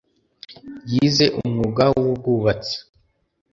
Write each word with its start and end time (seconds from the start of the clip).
yize 0.91 1.25
umwuga 1.39 1.83
wubwubwtsi, 1.97 2.75